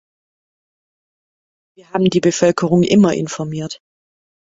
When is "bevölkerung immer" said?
2.21-3.13